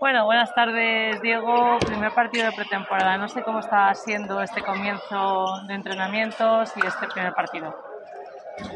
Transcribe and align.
Bueno, 0.00 0.26
buenas 0.26 0.54
tardes, 0.54 1.20
Diego. 1.22 1.76
Primer 1.80 2.12
partido 2.12 2.46
de 2.46 2.52
pretemporada. 2.52 3.18
No 3.18 3.28
sé 3.28 3.42
cómo 3.42 3.58
está 3.58 3.92
siendo 3.94 4.40
este 4.40 4.62
comienzo 4.62 5.60
de 5.66 5.74
entrenamientos 5.74 6.72
y 6.76 6.86
este 6.86 7.08
primer 7.08 7.32
partido. 7.34 7.74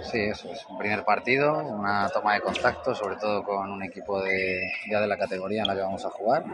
Sí, 0.02 0.18
eso 0.18 0.50
es 0.50 0.66
un 0.66 0.78
primer 0.78 1.04
partido, 1.04 1.58
una 1.58 2.08
toma 2.08 2.34
de 2.34 2.40
contacto, 2.40 2.92
sobre 2.94 3.16
todo 3.16 3.44
con 3.44 3.70
un 3.70 3.82
equipo 3.84 4.20
de, 4.20 4.62
ya 4.90 5.00
de 5.00 5.06
la 5.06 5.16
categoría 5.16 5.62
en 5.62 5.68
la 5.68 5.74
que 5.74 5.82
vamos 5.82 6.04
a 6.04 6.10
jugar. 6.10 6.44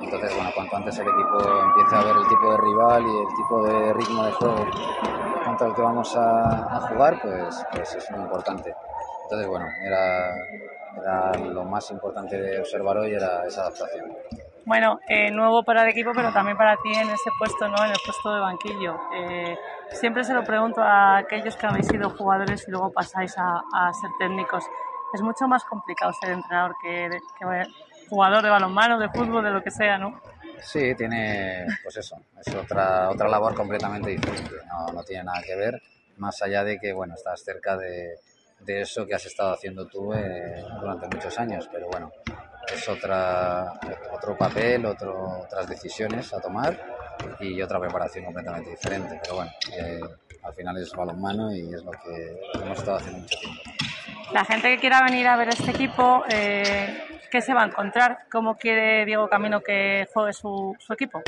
Entonces, 0.00 0.34
bueno, 0.34 0.50
cuanto 0.52 0.76
antes 0.76 0.98
el 0.98 1.06
equipo 1.06 1.38
empiece 1.62 1.94
a 1.94 2.02
ver 2.02 2.16
el 2.16 2.28
tipo 2.28 2.50
de 2.50 2.56
rival 2.58 3.02
y 3.02 3.18
el 3.18 3.34
tipo 3.36 3.62
de 3.66 3.92
ritmo 3.94 4.24
de 4.24 4.32
juego 4.32 4.66
contra 5.44 5.66
el 5.68 5.74
que 5.74 5.82
vamos 5.82 6.16
a, 6.16 6.88
jugar, 6.88 7.20
pues, 7.22 7.64
pues 7.72 7.94
es 7.94 8.10
muy 8.10 8.20
importante. 8.20 8.74
Entonces, 9.28 9.46
bueno, 9.46 9.66
era, 9.84 10.34
era 10.96 11.32
lo 11.38 11.64
más 11.64 11.90
importante 11.90 12.40
de 12.40 12.60
observar 12.60 12.96
hoy, 12.96 13.12
era 13.12 13.44
esa 13.46 13.60
adaptación. 13.62 14.16
Bueno, 14.64 15.00
eh, 15.06 15.30
nuevo 15.30 15.62
para 15.62 15.82
el 15.82 15.90
equipo, 15.90 16.12
pero 16.14 16.32
también 16.32 16.56
para 16.56 16.76
ti 16.76 16.94
en 16.94 17.10
ese 17.10 17.30
puesto, 17.38 17.68
¿no? 17.68 17.76
En 17.84 17.90
el 17.90 17.98
puesto 18.02 18.34
de 18.34 18.40
banquillo. 18.40 18.98
Eh, 19.14 19.58
siempre 19.92 20.24
se 20.24 20.32
lo 20.32 20.44
pregunto 20.44 20.80
a 20.80 21.18
aquellos 21.18 21.56
que 21.56 21.66
habéis 21.66 21.88
sido 21.88 22.08
jugadores 22.08 22.66
y 22.66 22.70
luego 22.70 22.90
pasáis 22.90 23.36
a, 23.36 23.62
a 23.74 23.92
ser 23.92 24.10
técnicos. 24.18 24.64
Es 25.12 25.20
mucho 25.20 25.46
más 25.46 25.62
complicado 25.64 26.10
ser 26.14 26.30
entrenador 26.30 26.74
que, 26.82 27.10
que 27.38 27.64
jugador 28.08 28.42
de 28.42 28.48
balonmano, 28.48 28.98
de 28.98 29.10
fútbol, 29.10 29.44
de 29.44 29.50
lo 29.50 29.62
que 29.62 29.70
sea, 29.70 29.98
¿no? 29.98 30.22
Sí, 30.62 30.94
tiene, 30.94 31.66
pues 31.82 31.98
eso, 31.98 32.16
es 32.44 32.54
otra, 32.54 33.10
otra 33.10 33.28
labor 33.28 33.54
completamente 33.54 34.08
diferente. 34.08 34.54
No, 34.68 34.86
no 34.92 35.02
tiene 35.02 35.24
nada 35.24 35.42
que 35.42 35.54
ver, 35.54 35.82
más 36.16 36.40
allá 36.40 36.64
de 36.64 36.78
que, 36.78 36.94
bueno, 36.94 37.14
estás 37.14 37.42
cerca 37.42 37.76
de, 37.76 38.16
de 38.60 38.82
eso 38.82 39.06
que 39.06 39.14
has 39.14 39.24
estado 39.26 39.52
haciendo 39.52 39.86
tú 39.86 40.12
eh, 40.12 40.64
durante 40.80 41.06
muchos 41.08 41.38
años, 41.38 41.68
pero 41.72 41.88
bueno, 41.88 42.10
es 42.72 42.88
otra, 42.88 43.72
otro 44.12 44.36
papel, 44.36 44.84
otro, 44.86 45.40
otras 45.40 45.68
decisiones 45.68 46.32
a 46.34 46.40
tomar 46.40 46.78
y 47.40 47.60
otra 47.62 47.80
preparación 47.80 48.24
completamente 48.24 48.70
diferente. 48.70 49.20
Pero 49.22 49.36
bueno, 49.36 49.50
eh, 49.76 50.00
al 50.42 50.54
final 50.54 50.76
es 50.78 50.92
balonmano 50.92 51.52
y 51.54 51.72
es 51.72 51.82
lo 51.82 51.92
que 51.92 52.40
hemos 52.54 52.78
estado 52.78 52.98
haciendo 52.98 53.20
mucho 53.20 53.38
tiempo. 53.38 53.62
La 54.32 54.44
gente 54.44 54.68
que 54.74 54.78
quiera 54.78 55.02
venir 55.02 55.26
a 55.26 55.36
ver 55.36 55.48
este 55.48 55.70
equipo, 55.70 56.22
eh, 56.28 57.02
¿qué 57.30 57.40
se 57.40 57.54
va 57.54 57.62
a 57.62 57.66
encontrar? 57.66 58.26
¿Cómo 58.30 58.56
quiere 58.56 59.06
Diego 59.06 59.28
Camino 59.28 59.62
que 59.62 60.06
juegue 60.12 60.34
su, 60.34 60.76
su 60.78 60.92
equipo? 60.92 61.22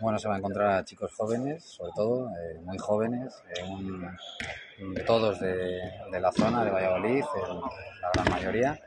Bueno, 0.00 0.18
se 0.18 0.28
va 0.28 0.34
a 0.34 0.38
encontrar 0.38 0.70
a 0.72 0.84
chicos 0.84 1.12
jóvenes, 1.14 1.64
sobre 1.64 1.90
todo, 1.96 2.28
eh, 2.28 2.60
muy 2.62 2.78
jóvenes, 2.78 3.42
eh, 3.56 3.64
un, 3.64 4.06
todos 5.06 5.40
de, 5.40 5.80
de, 6.10 6.20
la 6.20 6.32
zona 6.32 6.64
de 6.64 6.70
Valladolid, 6.70 7.24
la 8.00 8.10
gran 8.12 8.30
mayoría. 8.30 8.80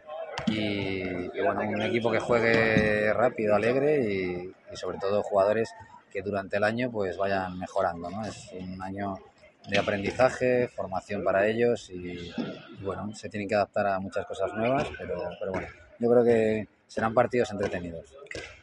Y, 0.47 1.01
y, 1.01 1.41
bueno, 1.43 1.61
un 1.61 1.81
equipo 1.81 2.11
que 2.11 2.19
juegue 2.19 3.13
rápido, 3.13 3.55
alegre 3.55 4.01
y, 4.01 4.53
y, 4.71 4.75
sobre 4.75 4.97
todo 4.97 5.21
jugadores 5.21 5.69
que 6.11 6.21
durante 6.21 6.57
el 6.57 6.63
año 6.63 6.89
pues 6.91 7.17
vayan 7.17 7.57
mejorando. 7.59 8.09
¿no? 8.09 8.25
Es 8.25 8.49
un 8.53 8.81
año 8.81 9.15
de 9.67 9.77
aprendizaje, 9.77 10.67
formación 10.69 11.23
para 11.23 11.45
ellos 11.45 11.89
y, 11.89 12.31
y, 12.79 12.83
bueno, 12.83 13.13
se 13.13 13.29
tienen 13.29 13.47
que 13.47 13.55
adaptar 13.55 13.87
a 13.87 13.99
muchas 13.99 14.25
cosas 14.25 14.53
nuevas, 14.53 14.87
pero, 14.97 15.21
pero 15.39 15.51
bueno, 15.51 15.67
yo 15.99 16.09
creo 16.09 16.23
que 16.23 16.67
serán 16.87 17.13
partidos 17.13 17.51
entretenidos. 17.51 18.13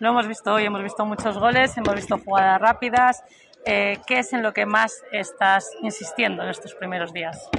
Lo 0.01 0.11
hemos 0.11 0.27
visto 0.27 0.53
hoy, 0.55 0.65
hemos 0.65 0.83
visto 0.83 1.05
muchos 1.05 1.39
goles, 1.39 1.77
hemos 1.77 1.95
visto 1.95 2.19
jugadas 2.19 2.61
rápidas. 2.61 3.23
Eh, 3.69 3.98
¿Qué 4.06 4.20
es 4.20 4.33
en 4.33 4.45
lo 4.45 4.53
que 4.53 4.64
más 4.64 5.03
estás 5.11 5.69
insistiendo 5.83 6.45
en 6.45 6.50
estos 6.50 6.72
primeros 6.77 7.12
días? 7.12 7.50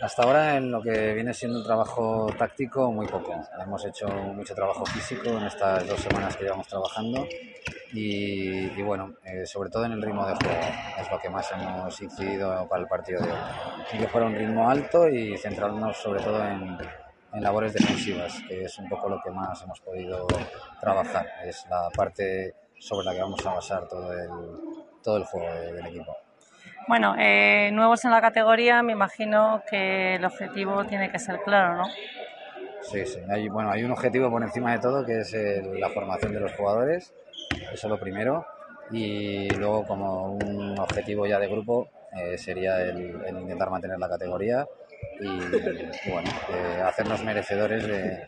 Hasta 0.00 0.24
ahora 0.24 0.56
en 0.56 0.72
lo 0.72 0.82
que 0.82 1.14
viene 1.14 1.32
siendo 1.32 1.58
un 1.58 1.64
trabajo 1.64 2.28
táctico 2.36 2.90
muy 2.90 3.06
poco. 3.06 3.34
Hemos 3.62 3.84
hecho 3.84 4.08
mucho 4.08 4.52
trabajo 4.52 4.84
físico 4.86 5.30
en 5.30 5.44
estas 5.44 5.86
dos 5.86 6.00
semanas 6.00 6.36
que 6.36 6.42
llevamos 6.42 6.66
trabajando 6.66 7.24
y, 7.92 8.66
y 8.66 8.82
bueno, 8.82 9.14
eh, 9.24 9.46
sobre 9.46 9.70
todo 9.70 9.84
en 9.84 9.92
el 9.92 10.02
ritmo 10.02 10.26
de 10.26 10.34
juego 10.34 10.60
es 11.00 11.08
lo 11.08 11.20
que 11.20 11.30
más 11.30 11.52
hemos 11.52 12.02
incidido 12.02 12.68
para 12.68 12.82
el 12.82 12.88
partido 12.88 13.20
de 13.22 13.30
hoy. 13.30 13.38
Y 13.92 13.98
que 13.98 14.08
fuera 14.08 14.26
un 14.26 14.34
ritmo 14.34 14.68
alto 14.68 15.08
y 15.08 15.36
centrarnos 15.38 15.96
sobre 15.98 16.20
todo 16.20 16.44
en, 16.44 16.76
en 17.32 17.42
labores 17.44 17.74
defensivas, 17.74 18.34
que 18.48 18.64
es 18.64 18.76
un 18.78 18.88
poco 18.88 19.08
lo 19.08 19.20
que 19.22 19.30
más 19.30 19.62
hemos 19.62 19.80
podido 19.82 20.26
trabajar. 20.80 21.26
Es 21.44 21.64
la 21.70 21.88
parte 21.94 22.54
sobre 22.80 23.04
la 23.04 23.14
que 23.14 23.20
vamos 23.20 23.46
a 23.46 23.54
basar 23.54 23.86
todo 23.88 24.12
el, 24.12 24.67
todo 25.02 25.16
el 25.16 25.24
juego 25.24 25.52
de, 25.52 25.72
del 25.72 25.86
equipo. 25.86 26.16
Bueno, 26.86 27.14
eh, 27.18 27.70
nuevos 27.72 28.04
en 28.04 28.10
la 28.10 28.20
categoría, 28.20 28.82
me 28.82 28.92
imagino 28.92 29.62
que 29.68 30.14
el 30.14 30.24
objetivo 30.24 30.84
tiene 30.84 31.10
que 31.10 31.18
ser 31.18 31.40
claro, 31.42 31.76
¿no? 31.76 31.84
Sí, 32.82 33.04
sí. 33.04 33.20
Hay, 33.28 33.48
bueno, 33.48 33.70
hay 33.70 33.84
un 33.84 33.90
objetivo 33.90 34.30
por 34.30 34.42
encima 34.42 34.72
de 34.72 34.78
todo 34.78 35.04
que 35.04 35.20
es 35.20 35.34
el, 35.34 35.78
la 35.78 35.90
formación 35.90 36.32
de 36.32 36.40
los 36.40 36.52
jugadores, 36.54 37.12
eso 37.72 37.86
es 37.86 37.90
lo 37.90 37.98
primero. 38.00 38.46
Y 38.90 39.50
luego, 39.50 39.86
como 39.86 40.32
un 40.32 40.78
objetivo 40.78 41.26
ya 41.26 41.38
de 41.38 41.46
grupo, 41.48 41.90
eh, 42.16 42.38
sería 42.38 42.80
el, 42.80 43.20
el 43.26 43.38
intentar 43.38 43.68
mantener 43.68 43.98
la 43.98 44.08
categoría 44.08 44.66
y, 45.20 45.26
y 45.26 46.10
bueno, 46.10 46.30
eh, 46.48 46.80
hacernos 46.82 47.22
merecedores 47.22 47.86
de, 47.86 48.26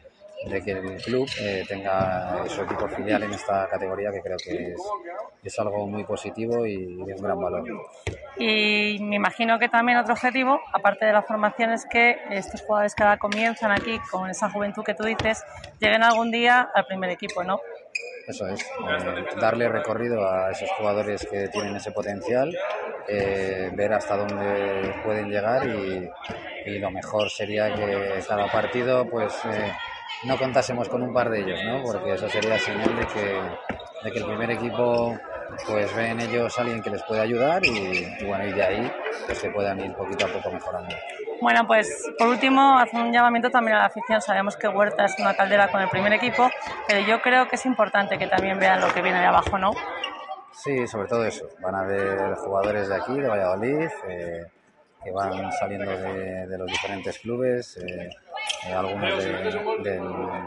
de, 0.51 0.63
que 0.63 0.73
el 0.73 1.03
club 1.03 1.27
eh, 1.41 1.65
tenga 1.67 2.45
su 2.47 2.61
equipo 2.61 2.87
filial 2.89 3.23
en 3.23 3.33
esta 3.33 3.67
categoría, 3.69 4.13
que 4.13 4.21
creo 4.21 4.37
que 4.37 4.73
es, 4.73 4.81
es 5.43 5.59
algo 5.59 5.87
muy 5.87 6.05
positivo 6.05 6.67
y 6.67 6.97
de 6.97 7.15
un 7.15 7.23
gran 7.23 7.41
valor. 7.41 7.65
Y 8.37 8.99
me 9.01 9.17
imagino 9.17 9.59
que 9.59 9.69
también 9.69 9.99
otro 9.99 10.15
objetivo, 10.15 10.61
aparte 10.73 11.07
de 11.07 11.13
la 11.13 11.23
formación, 11.23 11.73
es 11.73 11.87
que 11.91 12.17
estos 12.31 12.63
jugadores 12.63 12.95
que 12.95 13.03
ahora 13.03 13.19
comienzan 13.19 13.73
aquí 13.73 13.99
con 14.11 14.29
esa 14.31 14.51
juventud 14.51 14.83
que 14.83 14.95
tú 14.95 15.05
dices, 15.05 15.45
lleguen 15.79 16.03
algún 16.03 16.31
día 16.31 16.69
al 16.75 16.87
primer 16.87 17.11
equipo, 17.11 17.45
¿no? 17.45 17.61
Eso 18.27 18.47
es, 18.47 18.61
eh, 18.61 19.25
darle 19.41 19.69
recorrido 19.69 20.25
a 20.29 20.51
esos 20.53 20.71
jugadores 20.79 21.27
que 21.29 21.49
tienen 21.49 21.75
ese 21.75 21.91
potencial, 21.91 22.55
eh, 23.09 23.71
ver 23.75 23.93
hasta 23.93 24.17
dónde 24.17 24.95
pueden 25.05 25.29
llegar 25.29 25.67
y, 25.67 26.09
y, 26.67 26.79
lo 26.79 26.91
mejor 26.91 27.29
sería 27.29 27.75
que 27.75 28.23
cada 28.29 28.47
partido 28.53 29.09
pues 29.09 29.35
eh, 29.47 29.73
no 30.25 30.39
contásemos 30.39 30.89
con 30.89 31.03
un 31.03 31.13
par 31.13 31.31
de 31.31 31.41
ellos, 31.41 31.59
¿no? 31.65 31.83
porque 31.83 32.13
eso 32.13 32.29
sería 32.29 32.59
señal 32.59 32.95
de 32.97 33.07
que, 33.07 33.41
de 34.05 34.13
que 34.13 34.19
el 34.19 34.27
primer 34.27 34.51
equipo 34.53 35.19
pues 35.67 35.95
ve 35.95 36.09
en 36.09 36.21
ellos 36.21 36.59
a 36.59 36.63
alguien 36.63 36.83
que 36.83 36.91
les 36.91 37.03
puede 37.03 37.21
ayudar 37.21 37.65
y, 37.65 37.69
y 38.21 38.25
bueno, 38.25 38.47
y 38.47 38.53
de 38.53 38.63
ahí 38.63 38.93
pues 39.27 39.41
que 39.41 39.51
puedan 39.51 39.81
ir 39.81 39.93
poquito 39.95 40.27
a 40.27 40.29
poco 40.29 40.51
mejorando. 40.51 40.95
Bueno, 41.41 41.67
pues 41.67 42.11
por 42.19 42.29
último, 42.29 42.79
hacer 42.79 43.01
un 43.01 43.13
llamamiento 43.13 43.51
también 43.51 43.77
a 43.77 43.81
la 43.81 43.87
afición. 43.87 44.21
Sabemos 44.21 44.57
que 44.57 44.69
Huerta 44.69 45.07
es 45.07 45.19
una 45.19 45.35
caldera 45.35 45.71
con 45.71 45.81
el 45.81 45.89
primer 45.89 46.13
equipo, 46.13 46.51
pero 46.87 47.01
yo 47.07 47.23
creo 47.23 47.49
que 47.49 47.57
es 47.57 47.65
importante 47.65 48.19
que 48.19 48.27
también 48.27 48.59
vean 48.59 48.81
lo 48.81 48.93
que 48.93 49.01
viene 49.01 49.21
de 49.21 49.27
abajo, 49.27 49.57
¿no? 49.59 49.73
Sí, 50.53 50.87
sobre 50.87 51.09
todo 51.09 51.25
eso. 51.25 51.49
Van 51.63 51.75
a 51.75 51.85
ver 51.85 52.35
jugadores 52.35 52.89
de 52.89 52.95
aquí, 52.95 53.19
de 53.19 53.29
Valladolid, 53.29 53.89
eh, 54.09 54.45
que 55.03 55.11
van 55.13 55.51
saliendo 55.53 55.91
de, 55.91 56.47
de, 56.47 56.59
los 56.59 56.67
diferentes 56.67 57.19
clubes, 57.21 57.79
eh, 57.79 58.11
eh, 58.67 58.73
algunos 58.73 59.17
de, 59.17 59.33
de, 59.33 59.91
del 59.91 60.03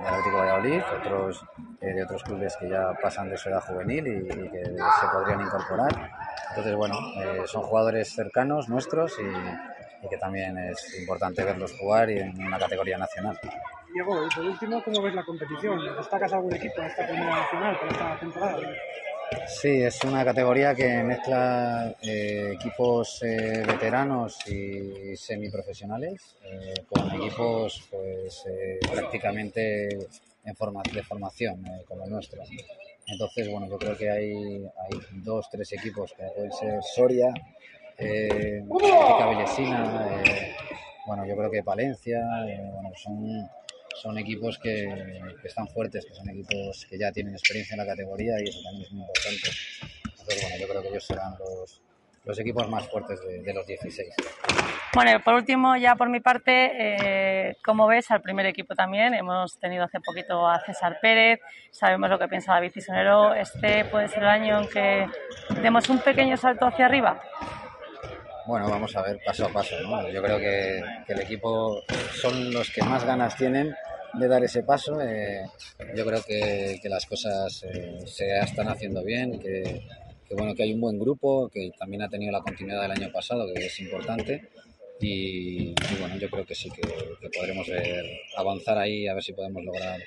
Atlético 0.06 0.38
Valladolid, 0.38 0.82
otros 1.00 1.44
eh, 1.82 1.94
de 1.94 2.04
otros 2.04 2.24
clubes 2.24 2.56
que 2.58 2.70
ya 2.70 2.94
pasan 3.02 3.30
de 3.30 3.38
su 3.38 3.50
edad 3.50 3.62
juvenil 3.62 4.08
y, 4.08 4.18
y 4.20 4.50
que 4.50 4.64
se 4.66 5.08
podrían 5.12 5.42
incorporar. 5.42 6.12
Entonces, 6.50 6.76
bueno, 6.76 6.96
eh, 7.18 7.42
son 7.46 7.64
jugadores 7.64 8.14
cercanos 8.14 8.70
nuestros 8.70 9.18
y, 9.20 10.06
y 10.06 10.10
que 10.10 10.18
también 10.18 10.58
es 10.58 11.00
importante 11.00 11.44
verlos 11.44 11.76
jugar 11.80 12.10
y 12.10 12.20
en 12.20 12.46
una 12.46 12.60
categoría 12.60 12.98
nacional. 12.98 13.40
Diego, 13.94 14.26
y 14.26 14.30
por 14.36 14.46
último, 14.46 14.84
¿cómo 14.84 15.02
ves 15.02 15.14
la 15.14 15.24
competición? 15.24 15.80
¿Destacas 15.96 16.34
algún 16.34 16.54
equipo 16.56 16.82
en 16.82 16.88
esta 16.88 17.06
primera 17.08 17.36
nacional 17.36 17.78
para 17.80 17.92
esta 17.92 18.20
temporada? 18.20 18.58
Sí, 19.48 19.82
es 19.82 20.04
una 20.04 20.24
categoría 20.24 20.76
que 20.76 21.04
mezcla 21.04 21.94
eh, 22.02 22.52
equipos 22.54 23.22
eh, 23.24 23.64
veteranos 23.66 24.38
y 24.48 25.16
semiprofesionales 25.16 26.38
eh, 26.44 26.74
con 26.88 27.12
equipos 27.12 27.88
pues, 27.90 28.46
eh, 28.48 28.80
prácticamente 28.92 29.90
en 30.46 30.56
forma, 30.56 30.82
de 30.92 31.04
formación, 31.04 31.64
como 31.88 32.06
el 32.06 32.12
nuestro. 32.12 32.42
Entonces, 33.08 33.50
bueno, 33.50 33.68
yo 33.70 33.78
creo 33.78 33.98
que 33.98 34.10
hay, 34.10 34.66
dos, 35.24 35.50
tres 35.50 35.72
equipos 35.74 36.14
que 36.14 36.24
pueden 36.24 36.52
ser 36.52 36.82
Soria, 36.84 37.34
eh, 37.98 38.64
bueno, 41.06 41.26
yo 41.26 41.36
creo 41.36 41.52
que 41.52 41.64
Palencia, 41.64 42.20
bueno, 42.74 42.92
son, 42.96 43.50
son 43.96 44.18
equipos 44.18 44.58
que, 44.60 44.88
que, 45.42 45.48
están 45.48 45.68
fuertes, 45.68 46.06
que 46.06 46.14
son 46.14 46.30
equipos 46.30 46.86
que 46.90 46.98
ya 46.98 47.12
tienen 47.12 47.34
experiencia 47.34 47.76
en 47.76 47.80
la 47.80 47.86
categoría 47.86 48.40
y 48.40 48.50
eso 48.50 48.62
también 48.64 48.86
es 48.86 48.92
muy 48.92 49.02
importante. 49.02 49.50
Entonces, 50.10 50.42
bueno, 50.42 50.58
yo 50.60 50.68
creo 50.68 50.82
que 50.82 50.88
ellos 50.90 51.06
serán 51.06 51.36
los, 51.40 51.82
los 52.26 52.40
equipos 52.40 52.70
más 52.70 52.88
fuertes 52.90 53.20
de, 53.22 53.42
de 53.42 53.54
los 53.54 53.66
16. 53.68 54.14
Bueno, 54.94 55.20
por 55.24 55.34
último, 55.34 55.76
ya 55.76 55.96
por 55.96 56.10
mi 56.10 56.20
parte, 56.20 56.72
eh, 56.76 57.58
como 57.66 57.88
ves, 57.88 58.12
al 58.12 58.22
primer 58.22 58.46
equipo 58.46 58.76
también 58.76 59.16
hemos 59.16 59.58
tenido 59.58 59.84
hace 59.84 60.00
poquito 60.00 60.48
a 60.48 60.60
César 60.60 61.00
Pérez, 61.02 61.40
sabemos 61.72 62.12
lo 62.12 62.20
que 62.20 62.28
piensa 62.28 62.54
David 62.54 62.72
Cisonero. 62.74 63.34
¿Este 63.34 63.86
puede 63.86 64.08
ser 64.08 64.24
el 64.24 64.30
año 64.30 64.62
en 64.62 64.70
que 64.70 65.08
demos 65.62 65.90
un 65.90 66.00
pequeño 66.00 66.38
salto 66.38 66.68
hacia 66.68 66.86
arriba? 66.86 67.20
Bueno, 68.46 68.70
vamos 68.70 68.96
a 68.96 69.02
ver 69.02 69.20
paso 69.26 69.46
a 69.46 69.50
paso. 69.50 69.76
¿no? 69.82 70.10
Yo 70.10 70.22
creo 70.22 70.38
que, 70.38 70.84
que, 71.08 71.14
el 71.14 71.22
equipo 71.22 71.82
son 72.14 72.52
los 72.52 72.70
que 72.70 72.84
más 72.84 73.06
ganas 73.06 73.36
tienen 73.38 73.74
de 74.14 74.28
dar 74.28 74.44
ese 74.44 74.64
paso. 74.64 75.00
Eh, 75.02 75.46
yo 75.96 76.06
creo 76.06 76.22
que, 76.24 76.80
que 76.82 76.90
las 76.90 77.06
cosas 77.06 77.64
eh, 77.64 78.00
se 78.06 78.38
están 78.40 78.68
haciendo 78.68 79.04
bien, 79.04 79.40
que, 79.40 79.82
que, 80.28 80.36
bueno 80.36 80.54
que 80.54 80.64
hay 80.64 80.74
un 80.74 80.82
buen 80.82 81.00
grupo, 81.00 81.50
que 81.50 81.72
también 81.78 82.04
ha 82.04 82.10
tenido 82.10 82.32
la 82.32 82.42
continuidad 82.42 82.82
del 82.82 82.92
año 82.92 83.12
pasado, 83.12 83.46
que 83.54 83.66
es 83.66 83.80
importante. 83.80 84.50
Y, 85.00 85.70
y 85.72 85.96
bueno, 86.00 86.16
yo 86.18 86.30
creo 86.30 86.46
que 86.46 86.56
sí 86.56 86.70
que, 86.70 86.82
podremos 87.30 87.68
ver, 87.68 88.06
avanzar 88.38 88.78
ahí, 88.78 89.08
a 89.08 89.14
ver 89.14 89.24
si 89.24 89.34
podemos 89.34 89.64
lograr 89.64 90.00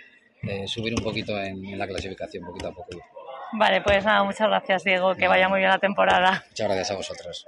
eh, 0.43 0.67
subir 0.67 0.95
un 0.95 1.03
poquito 1.03 1.39
en, 1.39 1.65
en, 1.65 1.79
la 1.79 1.87
clasificación, 1.87 2.45
poquito 2.45 2.69
a 2.69 2.73
poco. 2.73 2.99
Vale, 3.53 3.81
pues 3.81 4.05
nada, 4.05 4.25
muchas 4.25 4.49
gracias 4.49 4.85
Diego, 4.85 5.15
que 5.15 5.29
vaya 5.29 5.49
muy 5.49 5.59
bien 5.59 5.71
la 5.71 5.79
temporada. 5.79 6.45
Muchas 6.49 6.67
gracias 6.67 6.91
a 6.91 6.95
vosotros. 6.97 7.45